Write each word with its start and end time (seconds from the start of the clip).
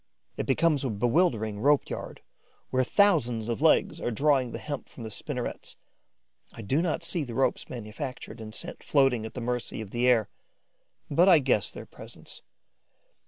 It 0.35 0.47
becomes 0.47 0.83
a 0.83 0.89
bewildering 0.89 1.59
rope 1.59 1.87
yard, 1.87 2.21
where 2.71 2.83
thousands 2.83 3.49
of 3.49 3.61
legs 3.61 4.01
are 4.01 4.09
drawing 4.09 4.51
the 4.51 4.57
hemp 4.57 4.89
from 4.89 5.03
the 5.03 5.11
spinnerets. 5.11 5.75
I 6.51 6.63
do 6.63 6.81
not 6.81 7.03
see 7.03 7.23
the 7.23 7.35
ropes 7.35 7.69
manufactured 7.69 8.41
and 8.41 8.55
sent 8.55 8.81
floating 8.81 9.27
at 9.27 9.35
the 9.35 9.41
mercy 9.41 9.79
of 9.79 9.91
the 9.91 10.07
air; 10.07 10.27
but 11.11 11.29
I 11.29 11.37
guess 11.37 11.69
their 11.69 11.85
presence. 11.85 12.41